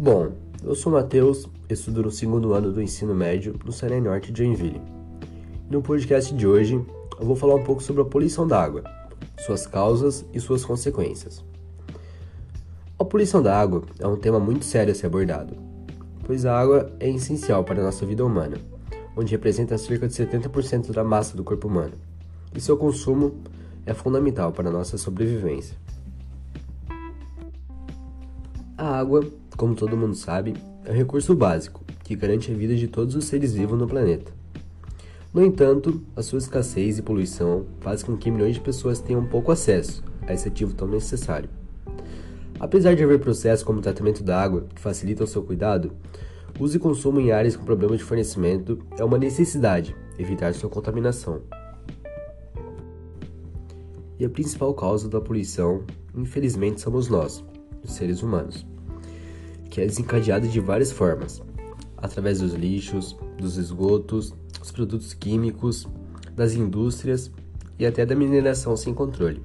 Bom, 0.00 0.30
eu 0.62 0.76
sou 0.76 0.92
Matheus, 0.92 1.48
estudo 1.68 2.04
no 2.04 2.10
segundo 2.12 2.52
ano 2.52 2.70
do 2.70 2.80
ensino 2.80 3.12
médio 3.16 3.58
no 3.64 3.72
Senai 3.72 4.00
Norte 4.00 4.30
de 4.30 4.44
Joinville. 4.44 4.80
No 5.68 5.82
podcast 5.82 6.32
de 6.32 6.46
hoje, 6.46 6.74
eu 7.18 7.26
vou 7.26 7.34
falar 7.34 7.56
um 7.56 7.64
pouco 7.64 7.82
sobre 7.82 8.02
a 8.02 8.04
poluição 8.04 8.46
da 8.46 8.62
água, 8.62 8.84
suas 9.44 9.66
causas 9.66 10.24
e 10.32 10.38
suas 10.38 10.64
consequências. 10.64 11.44
A 12.96 13.04
poluição 13.04 13.42
da 13.42 13.60
água 13.60 13.82
é 13.98 14.06
um 14.06 14.14
tema 14.14 14.38
muito 14.38 14.64
sério 14.64 14.92
a 14.92 14.94
ser 14.94 15.06
abordado, 15.06 15.56
pois 16.24 16.46
a 16.46 16.56
água 16.56 16.92
é 17.00 17.10
essencial 17.10 17.64
para 17.64 17.80
a 17.80 17.84
nossa 17.84 18.06
vida 18.06 18.24
humana, 18.24 18.56
onde 19.16 19.32
representa 19.32 19.76
cerca 19.76 20.06
de 20.06 20.14
70% 20.14 20.92
da 20.92 21.02
massa 21.02 21.36
do 21.36 21.42
corpo 21.42 21.66
humano, 21.66 21.94
e 22.54 22.60
seu 22.60 22.76
consumo 22.76 23.34
é 23.84 23.92
fundamental 23.92 24.52
para 24.52 24.68
a 24.68 24.72
nossa 24.72 24.96
sobrevivência. 24.96 25.76
A 28.76 28.96
água 28.96 29.28
como 29.58 29.74
todo 29.74 29.96
mundo 29.96 30.14
sabe, 30.14 30.54
é 30.84 30.92
um 30.92 30.94
recurso 30.94 31.34
básico 31.34 31.84
que 32.04 32.14
garante 32.14 32.52
a 32.52 32.54
vida 32.54 32.76
de 32.76 32.86
todos 32.86 33.16
os 33.16 33.24
seres 33.24 33.52
vivos 33.52 33.76
no 33.76 33.88
planeta. 33.88 34.32
No 35.34 35.44
entanto, 35.44 36.00
a 36.14 36.22
sua 36.22 36.38
escassez 36.38 36.96
e 36.96 37.02
poluição 37.02 37.66
faz 37.80 38.04
com 38.04 38.16
que 38.16 38.30
milhões 38.30 38.54
de 38.54 38.60
pessoas 38.60 39.00
tenham 39.00 39.26
pouco 39.26 39.50
acesso 39.50 40.04
a 40.28 40.32
esse 40.32 40.46
ativo 40.46 40.74
tão 40.74 40.86
necessário. 40.86 41.50
Apesar 42.60 42.94
de 42.94 43.02
haver 43.02 43.18
processos 43.18 43.64
como 43.64 43.80
o 43.80 43.82
tratamento 43.82 44.22
da 44.22 44.40
água 44.40 44.64
que 44.72 44.80
facilitam 44.80 45.26
seu 45.26 45.42
cuidado, 45.42 45.90
uso 46.60 46.76
e 46.76 46.80
consumo 46.80 47.20
em 47.20 47.32
áreas 47.32 47.56
com 47.56 47.64
problemas 47.64 47.98
de 47.98 48.04
fornecimento 48.04 48.78
é 48.96 49.02
uma 49.02 49.18
necessidade 49.18 49.94
evitar 50.16 50.54
sua 50.54 50.70
contaminação. 50.70 51.42
E 54.20 54.24
a 54.24 54.30
principal 54.30 54.72
causa 54.72 55.08
da 55.08 55.20
poluição, 55.20 55.82
infelizmente, 56.14 56.80
somos 56.80 57.08
nós, 57.08 57.44
os 57.82 57.92
seres 57.92 58.22
humanos 58.22 58.64
que 59.78 59.82
é 59.82 59.86
desencadeada 59.86 60.48
de 60.48 60.58
várias 60.58 60.90
formas, 60.90 61.40
através 61.96 62.40
dos 62.40 62.52
lixos, 62.52 63.16
dos 63.38 63.56
esgotos, 63.56 64.34
dos 64.58 64.72
produtos 64.72 65.14
químicos, 65.14 65.86
das 66.34 66.54
indústrias 66.54 67.30
e 67.78 67.86
até 67.86 68.04
da 68.04 68.16
mineração 68.16 68.76
sem 68.76 68.92
controle. 68.92 69.40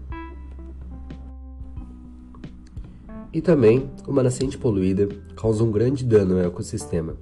E 3.31 3.41
também, 3.41 3.91
uma 4.07 4.23
nascente 4.23 4.57
poluída 4.57 5.07
causa 5.35 5.63
um 5.63 5.71
grande 5.71 6.03
dano 6.03 6.39
ao 6.39 6.47
ecossistema. 6.47 7.15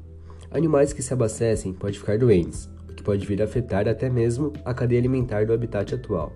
Animais 0.50 0.94
que 0.94 1.04
se 1.04 1.14
abastecem 1.14 1.74
podem 1.74 2.00
ficar 2.00 2.18
doentes, 2.18 2.70
o 2.90 2.94
que 2.94 3.04
pode 3.04 3.28
vir 3.28 3.42
a 3.42 3.46
afetar 3.46 3.90
até 3.90 4.10
mesmo 4.10 4.54
a 4.64 4.74
cadeia 4.74 5.02
alimentar 5.02 5.46
do 5.46 5.52
habitat 5.52 5.96
atual. 5.96 6.32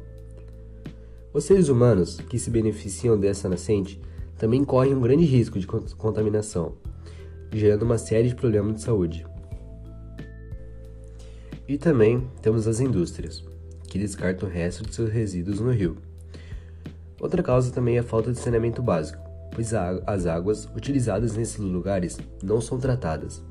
Os 1.33 1.45
seres 1.45 1.69
humanos 1.69 2.19
que 2.29 2.37
se 2.37 2.49
beneficiam 2.49 3.17
dessa 3.17 3.47
nascente 3.47 3.97
também 4.37 4.63
correm 4.63 4.93
um 4.93 5.01
grande 5.01 5.25
risco 5.25 5.59
de 5.59 5.67
contaminação, 5.67 6.73
gerando 7.51 7.83
uma 7.83 7.97
série 7.97 8.29
de 8.29 8.35
problemas 8.35 8.75
de 8.75 8.81
saúde. 8.81 9.25
E 11.67 11.77
também 11.77 12.29
temos 12.41 12.67
as 12.67 12.79
indústrias, 12.79 13.43
que 13.87 13.97
descartam 13.97 14.47
o 14.47 14.51
resto 14.51 14.83
de 14.83 14.93
seus 14.93 15.09
resíduos 15.09 15.59
no 15.59 15.71
rio. 15.71 15.97
Outra 17.19 17.41
causa 17.41 17.71
também 17.71 17.97
é 17.97 17.99
a 17.99 18.03
falta 18.03 18.31
de 18.31 18.39
saneamento 18.39 18.83
básico, 18.83 19.23
pois 19.51 19.73
as 19.73 20.25
águas 20.25 20.65
utilizadas 20.75 21.35
nesses 21.35 21.57
lugares 21.57 22.19
não 22.43 22.59
são 22.59 22.77
tratadas 22.77 23.41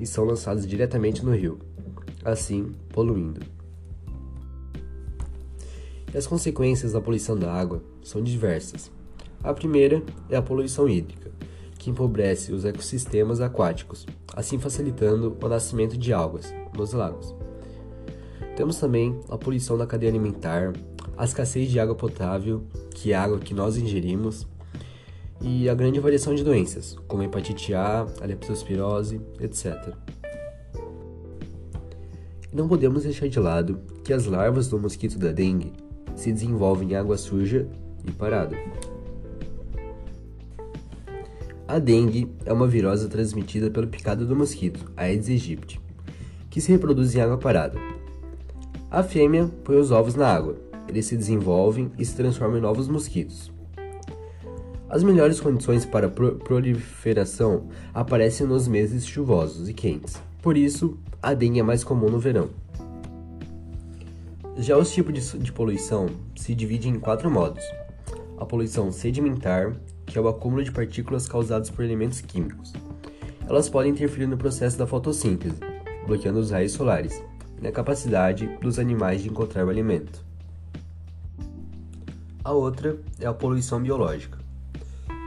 e 0.00 0.06
são 0.06 0.24
lançadas 0.24 0.66
diretamente 0.66 1.24
no 1.24 1.32
rio, 1.32 1.58
assim 2.24 2.72
poluindo. 2.88 3.40
E 6.12 6.16
as 6.16 6.26
consequências 6.26 6.92
da 6.92 7.00
poluição 7.00 7.36
da 7.36 7.52
água 7.52 7.82
são 8.02 8.22
diversas, 8.22 8.90
a 9.44 9.52
primeira 9.52 10.02
é 10.30 10.36
a 10.36 10.42
poluição 10.42 10.88
hídrica, 10.88 11.30
que 11.78 11.90
empobrece 11.90 12.50
os 12.50 12.64
ecossistemas 12.64 13.42
aquáticos, 13.42 14.06
assim 14.34 14.58
facilitando 14.58 15.36
o 15.40 15.48
nascimento 15.48 15.98
de 15.98 16.12
algas 16.14 16.52
nos 16.74 16.94
lagos. 16.94 17.34
Temos 18.56 18.78
também 18.78 19.20
a 19.28 19.36
poluição 19.36 19.76
da 19.76 19.86
cadeia 19.86 20.10
alimentar, 20.10 20.72
a 21.16 21.24
escassez 21.24 21.70
de 21.70 21.78
água 21.78 21.94
potável, 21.94 22.64
que 22.94 23.12
é 23.12 23.16
a 23.16 23.22
água 23.22 23.38
que 23.38 23.52
nós 23.52 23.76
ingerimos, 23.76 24.46
e 25.42 25.68
a 25.68 25.74
grande 25.74 26.00
variação 26.00 26.34
de 26.34 26.42
doenças, 26.42 26.96
como 27.06 27.22
hepatite 27.22 27.74
A, 27.74 28.06
a 28.22 28.24
leptospirose, 28.24 29.20
etc. 29.40 29.94
Não 32.50 32.66
podemos 32.66 33.02
deixar 33.02 33.28
de 33.28 33.38
lado 33.38 33.80
que 34.02 34.12
as 34.12 34.24
larvas 34.24 34.68
do 34.68 34.78
mosquito 34.78 35.18
da 35.18 35.32
dengue 35.32 35.72
se 36.16 36.32
desenvolvem 36.32 36.92
em 36.92 36.94
água 36.94 37.18
suja 37.18 37.68
e 38.06 38.12
parada. 38.12 38.56
A 41.66 41.78
dengue 41.78 42.30
é 42.44 42.52
uma 42.52 42.66
virose 42.66 43.08
transmitida 43.08 43.70
pelo 43.70 43.86
picado 43.86 44.26
do 44.26 44.36
mosquito, 44.36 44.92
Aedes 44.94 45.30
aegypti, 45.30 45.80
que 46.50 46.60
se 46.60 46.70
reproduz 46.70 47.14
em 47.14 47.20
água 47.20 47.38
parada. 47.38 47.78
A 48.90 49.02
fêmea 49.02 49.50
põe 49.64 49.76
os 49.76 49.90
ovos 49.90 50.14
na 50.14 50.28
água, 50.28 50.56
eles 50.86 51.06
se 51.06 51.16
desenvolvem 51.16 51.90
e 51.98 52.04
se 52.04 52.14
transformam 52.14 52.58
em 52.58 52.60
novos 52.60 52.86
mosquitos. 52.86 53.50
As 54.90 55.02
melhores 55.02 55.40
condições 55.40 55.86
para 55.86 56.08
pro 56.08 56.36
proliferação 56.36 57.68
aparecem 57.94 58.46
nos 58.46 58.68
meses 58.68 59.06
chuvosos 59.06 59.66
e 59.66 59.72
quentes, 59.72 60.20
por 60.42 60.58
isso 60.58 60.98
a 61.22 61.32
dengue 61.32 61.60
é 61.60 61.62
mais 61.62 61.82
comum 61.82 62.10
no 62.10 62.18
verão. 62.18 62.50
Já 64.58 64.76
os 64.76 64.92
tipos 64.92 65.14
de, 65.14 65.38
de 65.38 65.50
poluição 65.50 66.10
se 66.36 66.54
dividem 66.54 66.92
em 66.92 67.00
quatro 67.00 67.30
modos: 67.30 67.64
a 68.38 68.44
poluição 68.44 68.92
sedimentar, 68.92 69.74
que 70.14 70.18
é 70.18 70.22
o 70.22 70.28
acúmulo 70.28 70.62
de 70.62 70.70
partículas 70.70 71.26
causadas 71.26 71.68
por 71.68 71.84
elementos 71.84 72.20
químicos. 72.20 72.72
Elas 73.48 73.68
podem 73.68 73.90
interferir 73.90 74.28
no 74.28 74.36
processo 74.36 74.78
da 74.78 74.86
fotossíntese, 74.86 75.56
bloqueando 76.06 76.38
os 76.38 76.52
raios 76.52 76.70
solares 76.70 77.20
e 77.58 77.60
na 77.60 77.72
capacidade 77.72 78.46
dos 78.60 78.78
animais 78.78 79.24
de 79.24 79.28
encontrar 79.28 79.66
o 79.66 79.70
alimento. 79.70 80.24
A 82.44 82.52
outra 82.52 82.96
é 83.18 83.26
a 83.26 83.34
poluição 83.34 83.82
biológica. 83.82 84.38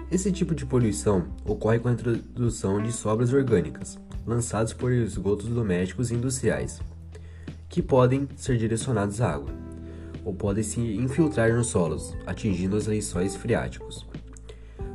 Esse 0.09 0.31
tipo 0.31 0.55
de 0.55 0.65
poluição 0.65 1.27
ocorre 1.43 1.79
com 1.79 1.89
a 1.89 1.91
introdução 1.91 2.81
de 2.81 2.93
sobras 2.93 3.33
orgânicas, 3.33 3.99
lançadas 4.25 4.71
por 4.71 4.93
esgotos 4.93 5.49
domésticos 5.49 6.11
e 6.11 6.15
industriais, 6.15 6.79
que 7.67 7.81
podem 7.81 8.25
ser 8.37 8.57
direcionados 8.57 9.19
à 9.19 9.33
água, 9.33 9.53
ou 10.23 10.33
podem 10.33 10.63
se 10.63 10.79
infiltrar 10.79 11.53
nos 11.53 11.67
solos, 11.67 12.15
atingindo 12.25 12.77
os 12.77 12.87
lençóis 12.87 13.35
freáticos. 13.35 14.07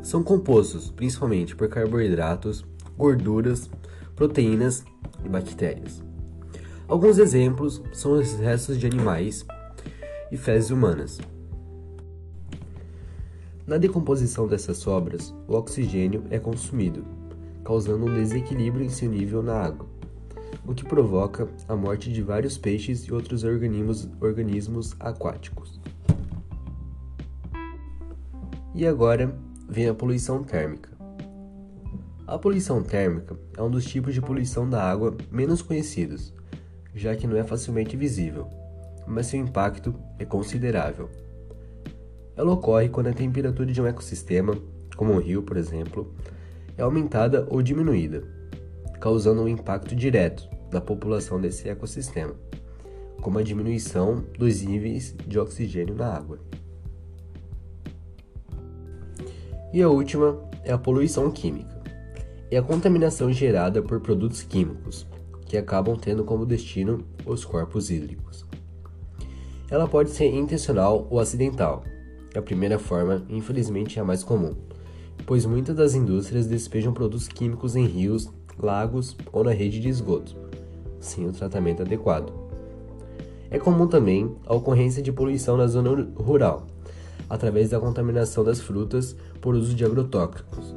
São 0.03 0.23
compostos 0.23 0.91
principalmente 0.91 1.55
por 1.55 1.69
carboidratos, 1.69 2.65
gorduras, 2.99 3.71
proteínas 4.17 4.85
e 5.25 5.29
bactérias. 5.29 6.03
Alguns 6.89 7.19
exemplos 7.19 7.81
são 7.93 8.13
os 8.13 8.35
restos 8.35 8.79
de 8.79 8.87
animais 8.87 9.47
e 10.31 10.37
fezes 10.37 10.71
humanas. 10.71 11.21
Na 13.67 13.79
decomposição 13.79 14.49
dessas 14.49 14.79
sobras, 14.79 15.33
o 15.47 15.55
oxigênio 15.55 16.25
é 16.31 16.39
consumido, 16.39 17.05
causando 17.65 18.07
um 18.07 18.15
desequilíbrio 18.15 18.85
em 18.85 18.89
seu 18.89 19.09
nível 19.09 19.43
na 19.43 19.55
água, 19.55 19.87
o 20.67 20.75
que 20.75 20.85
provoca 20.85 21.49
a 21.69 21.77
morte 21.77 22.13
de 22.13 22.21
vários 22.21 22.59
peixes 22.59 23.05
e 23.05 23.13
outros 23.15 23.45
organismos, 23.45 24.09
organismos 24.21 24.97
aquáticos. 24.99 25.81
E 28.75 28.87
agora 28.87 29.35
vem 29.73 29.89
a 29.89 29.95
poluição 29.95 30.45
térmica. 30.45 30.91
A 32.27 32.39
poluição 32.39 32.83
térmica 32.83 33.35
é 33.57 33.63
um 33.63 33.71
dos 33.71 33.87
tipos 33.87 34.13
de 34.13 34.21
poluição 34.21 34.69
da 34.69 34.83
água 34.83 35.17
menos 35.31 35.63
conhecidos, 35.63 36.31
já 36.95 37.17
que 37.17 37.27
não 37.27 37.39
é 37.39 37.43
facilmente 37.43 37.97
visível, 37.97 38.47
mas 39.07 39.29
seu 39.29 39.41
impacto 39.41 39.95
é 40.19 40.27
considerável. 40.27 41.09
Ela 42.37 42.53
ocorre 42.53 42.91
quando 42.91 43.07
a 43.07 43.15
temperatura 43.15 43.73
de 43.73 43.81
um 43.81 43.87
ecossistema, 43.87 44.55
como 44.95 45.15
um 45.15 45.19
rio, 45.19 45.43
por 45.43 45.57
exemplo, 45.57 46.15
é 46.77 46.83
aumentada 46.83 47.47
ou 47.49 47.63
diminuída, 47.63 48.25
causando 49.01 49.41
um 49.41 49.49
impacto 49.49 49.97
direto 49.97 50.47
na 50.71 50.83
população 50.83 51.41
desse 51.41 51.71
ecossistema, 51.71 52.35
como 53.23 53.39
a 53.39 53.43
diminuição 53.43 54.23
dos 54.39 54.61
níveis 54.61 55.17
de 55.27 55.39
oxigênio 55.39 55.95
na 55.95 56.15
água. 56.15 56.39
E 59.73 59.81
a 59.81 59.89
última 59.89 60.39
é 60.65 60.73
a 60.73 60.77
poluição 60.77 61.31
química. 61.31 61.81
É 62.51 62.59
a 62.59 62.63
contaminação 62.63 63.33
gerada 63.33 63.81
por 63.81 64.01
produtos 64.01 64.43
químicos, 64.43 65.07
que 65.47 65.57
acabam 65.57 65.97
tendo 65.97 66.25
como 66.25 66.45
destino 66.45 67.03
os 67.25 67.43
corpos 67.43 67.91
hídricos. 67.91 68.45
Ela 69.71 69.89
pode 69.89 70.11
ser 70.11 70.27
intencional 70.27 71.07
ou 71.09 71.19
acidental. 71.19 71.83
A 72.37 72.43
primeira 72.43 72.79
forma, 72.79 73.25
infelizmente, 73.31 73.99
é 73.99 74.03
a 74.03 74.05
mais 74.05 74.23
comum, 74.23 74.55
pois 75.25 75.47
muitas 75.47 75.75
das 75.75 75.95
indústrias 75.95 76.47
despejam 76.47 76.93
produtos 76.93 77.27
químicos 77.27 77.75
em 77.75 77.87
rios, 77.87 78.31
lagos 78.59 79.17
ou 79.33 79.43
na 79.43 79.53
rede 79.53 79.81
de 79.81 79.89
esgoto, 79.89 80.37
sem 81.01 81.27
o 81.27 81.33
tratamento 81.33 81.81
adequado. 81.81 82.31
É 83.51 83.59
comum 83.59 83.87
também 83.87 84.37
a 84.45 84.55
ocorrência 84.55 85.03
de 85.03 85.11
poluição 85.11 85.57
na 85.57 85.67
zona 85.67 86.07
rural, 86.17 86.67
através 87.33 87.71
da 87.71 87.81
contaminação 87.81 88.45
das 88.45 88.61
frutas 88.61 89.17
por 89.41 89.55
uso 89.55 89.75
de 89.75 89.87
agrotóxicos. 89.87 90.77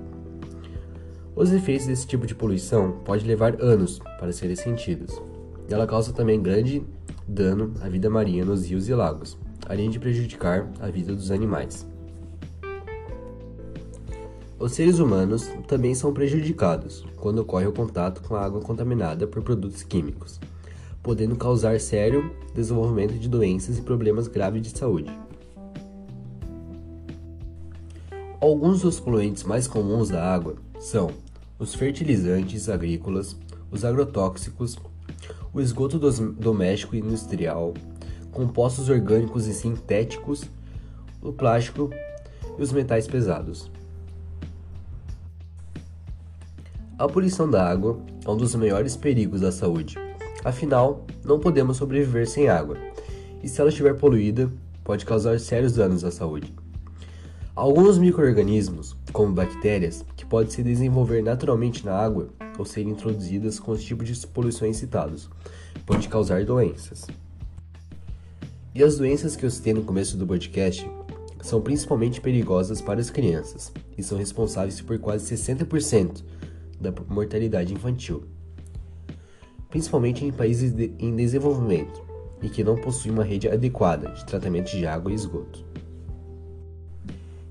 Os 1.36 1.52
efeitos 1.52 1.86
desse 1.86 2.08
tipo 2.08 2.26
de 2.26 2.34
poluição 2.34 2.94
podem 3.04 3.28
levar 3.28 3.62
anos 3.62 4.00
para 4.18 4.32
serem 4.32 4.56
sentidos. 4.56 5.22
Ela 5.70 5.86
causa 5.86 6.14
também 6.14 6.42
grande 6.42 6.82
dano 7.28 7.74
à 7.82 7.90
vida 7.90 8.10
marinha 8.10 8.46
nos 8.46 8.66
rios 8.70 8.88
e 8.88 8.94
lagos, 8.94 9.38
além 9.68 9.90
de 9.90 10.00
prejudicar 10.00 10.72
a 10.80 10.88
vida 10.88 11.14
dos 11.14 11.30
animais. 11.30 11.86
Os 14.58 14.72
seres 14.72 15.00
humanos 15.00 15.50
também 15.68 15.94
são 15.94 16.14
prejudicados 16.14 17.06
quando 17.18 17.40
ocorre 17.40 17.68
o 17.68 17.74
contato 17.74 18.22
com 18.22 18.34
a 18.34 18.46
água 18.46 18.62
contaminada 18.62 19.28
por 19.28 19.44
produtos 19.44 19.84
químicos, 19.84 20.40
podendo 21.04 21.36
causar 21.36 21.82
sério 21.82 22.32
desenvolvimento 22.54 23.16
de 23.16 23.28
doenças 23.28 23.78
e 23.78 23.82
problemas 23.82 24.30
graves 24.30 24.62
de 24.62 24.70
saúde. 24.70 25.12
Alguns 28.42 28.82
dos 28.82 29.00
poluentes 29.00 29.44
mais 29.44 29.66
comuns 29.66 30.10
da 30.10 30.22
água 30.22 30.56
são 30.78 31.10
os 31.58 31.74
fertilizantes 31.74 32.68
agrícolas, 32.68 33.36
os 33.72 33.86
agrotóxicos, 33.86 34.78
o 35.54 35.62
esgoto 35.62 35.98
doméstico 36.34 36.96
e 36.96 37.00
industrial, 37.00 37.74
compostos 38.32 38.90
orgânicos 38.90 39.48
e 39.48 39.54
sintéticos, 39.54 40.44
o 41.22 41.32
plástico 41.32 41.90
e 42.60 42.62
os 42.62 42.74
metais 42.74 43.08
pesados. 43.08 43.72
A 47.00 47.08
poluição 47.08 47.50
da 47.50 47.66
água 47.66 48.00
é 48.26 48.30
um 48.30 48.38
dos 48.38 48.54
maiores 48.54 48.98
perigos 48.98 49.42
da 49.42 49.52
saúde. 49.52 49.98
Afinal, 50.44 51.06
não 51.24 51.40
podemos 51.40 51.78
sobreviver 51.78 52.28
sem 52.28 52.50
água, 52.50 52.78
e 53.42 53.48
se 53.48 53.62
ela 53.62 53.70
estiver 53.70 53.98
poluída, 53.98 54.52
pode 54.84 55.06
causar 55.06 55.40
sérios 55.40 55.74
danos 55.74 56.04
à 56.04 56.12
saúde. 56.12 56.65
Alguns 57.56 57.98
micro-organismos, 57.98 58.98
como 59.14 59.32
bactérias, 59.32 60.04
que 60.18 60.26
podem 60.26 60.52
se 60.52 60.62
desenvolver 60.62 61.24
naturalmente 61.24 61.86
na 61.86 61.94
água 61.94 62.28
ou 62.60 62.66
serem 62.66 62.92
introduzidas 62.92 63.62
com 63.62 63.72
os 63.72 63.82
tipos 63.82 64.10
de 64.10 64.28
poluições 64.28 64.76
citados, 64.76 65.30
podem 65.86 66.10
causar 66.10 66.44
doenças. 66.44 67.08
E 68.74 68.84
as 68.84 68.98
doenças 68.98 69.38
que 69.38 69.46
eu 69.46 69.50
citei 69.50 69.74
no 69.74 69.84
começo 69.84 70.18
do 70.18 70.28
podcast 70.28 70.86
são 71.42 71.62
principalmente 71.62 72.20
perigosas 72.20 72.82
para 72.82 73.00
as 73.00 73.10
crianças 73.10 73.72
e 73.98 74.04
são 74.04 74.18
responsáveis 74.18 74.82
por 74.82 75.00
quase 75.00 75.34
60% 75.34 76.26
da 76.78 76.94
mortalidade 77.08 77.74
infantil, 77.74 78.26
principalmente 79.70 80.26
em 80.26 80.32
países 80.32 80.74
de, 80.74 80.92
em 81.00 81.16
desenvolvimento 81.16 82.04
e 82.42 82.50
que 82.50 82.66
não 82.66 82.76
possuem 82.76 83.14
uma 83.14 83.24
rede 83.24 83.48
adequada 83.48 84.10
de 84.10 84.26
tratamento 84.26 84.72
de 84.72 84.86
água 84.86 85.10
e 85.10 85.16
esgoto. 85.16 85.65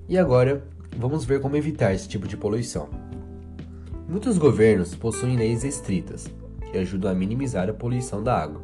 E 0.07 0.19
agora, 0.19 0.63
vamos 0.95 1.25
ver 1.25 1.41
como 1.41 1.55
evitar 1.55 1.93
esse 1.93 2.07
tipo 2.07 2.27
de 2.27 2.37
poluição. 2.37 2.87
Muitos 4.07 4.37
governos 4.37 4.93
possuem 4.93 5.35
leis 5.35 5.63
estritas 5.63 6.27
que 6.71 6.77
ajudam 6.77 7.09
a 7.09 7.15
minimizar 7.15 7.67
a 7.69 7.73
poluição 7.73 8.21
da 8.21 8.37
água. 8.37 8.61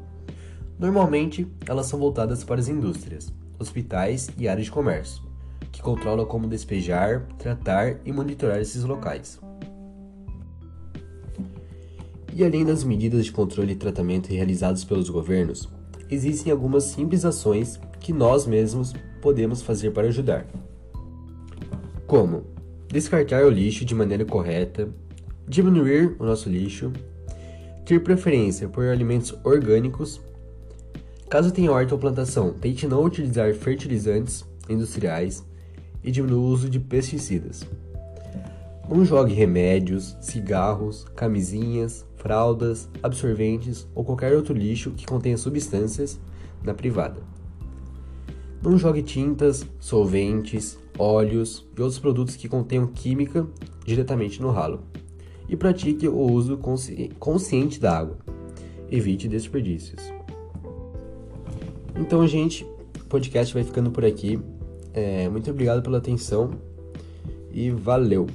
Normalmente, 0.77 1.47
elas 1.67 1.87
são 1.87 1.99
voltadas 1.99 2.43
para 2.43 2.59
as 2.59 2.67
indústrias, 2.67 3.33
hospitais 3.57 4.29
e 4.37 4.47
áreas 4.47 4.65
de 4.65 4.71
comércio, 4.71 5.23
que 5.71 5.81
controlam 5.81 6.27
como 6.27 6.47
despejar, 6.47 7.25
tratar 7.39 7.97
e 8.05 8.11
monitorar 8.11 8.59
esses 8.59 8.83
locais. 8.83 9.39
E 12.33 12.45
além 12.45 12.63
das 12.63 12.83
medidas 12.83 13.25
de 13.25 13.31
controle 13.31 13.73
e 13.73 13.75
tratamento 13.75 14.29
realizadas 14.29 14.83
pelos 14.83 15.09
governos, 15.09 15.67
existem 16.09 16.51
algumas 16.51 16.83
simples 16.83 17.25
ações 17.25 17.79
que 17.99 18.13
nós 18.13 18.45
mesmos 18.45 18.93
podemos 19.21 19.61
fazer 19.61 19.91
para 19.91 20.07
ajudar. 20.07 20.45
Como 22.11 22.43
descartar 22.89 23.45
o 23.45 23.49
lixo 23.49 23.85
de 23.85 23.95
maneira 23.95 24.25
correta, 24.25 24.89
diminuir 25.47 26.13
o 26.19 26.25
nosso 26.25 26.49
lixo, 26.49 26.91
ter 27.85 28.03
preferência 28.03 28.67
por 28.67 28.83
alimentos 28.83 29.33
orgânicos. 29.45 30.19
Caso 31.29 31.53
tenha 31.53 31.71
horta 31.71 31.95
ou 31.95 31.99
plantação, 32.01 32.51
tente 32.51 32.85
não 32.85 33.01
utilizar 33.05 33.53
fertilizantes 33.53 34.43
industriais 34.67 35.41
e 36.03 36.11
diminua 36.11 36.39
o 36.39 36.47
uso 36.47 36.69
de 36.69 36.81
pesticidas. 36.81 37.65
Não 38.89 39.05
jogue 39.05 39.33
remédios, 39.33 40.17
cigarros, 40.19 41.05
camisinhas, 41.15 42.05
fraldas, 42.17 42.89
absorventes 43.01 43.87
ou 43.95 44.03
qualquer 44.03 44.35
outro 44.35 44.53
lixo 44.53 44.91
que 44.91 45.05
contenha 45.05 45.37
substâncias 45.37 46.19
na 46.61 46.73
privada. 46.73 47.21
Não 48.61 48.77
jogue 48.77 49.01
tintas, 49.01 49.65
solventes, 49.79 50.77
óleos 51.01 51.67
e 51.75 51.81
outros 51.81 51.99
produtos 51.99 52.35
que 52.35 52.47
contenham 52.47 52.87
química 52.87 53.47
diretamente 53.85 54.41
no 54.41 54.51
ralo. 54.51 54.81
E 55.49 55.55
pratique 55.55 56.07
o 56.07 56.19
uso 56.19 56.57
consci 56.57 57.09
consciente 57.19 57.79
da 57.79 57.97
água. 57.97 58.17
Evite 58.89 59.27
desperdícios. 59.27 60.01
Então, 61.95 62.25
gente, 62.27 62.63
o 62.63 63.05
podcast 63.05 63.53
vai 63.53 63.63
ficando 63.63 63.91
por 63.91 64.05
aqui. 64.05 64.39
É, 64.93 65.27
muito 65.27 65.49
obrigado 65.49 65.81
pela 65.81 65.97
atenção 65.97 66.51
e 67.51 67.69
valeu! 67.71 68.27